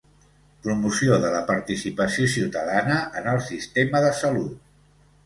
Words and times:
Promoció 0.67 1.19
de 1.25 1.29
la 1.33 1.41
participació 1.49 2.25
ciutadana 2.37 2.97
en 3.21 3.29
el 3.35 3.43
sistema 3.49 4.03
de 4.07 4.11
salut. 4.23 4.57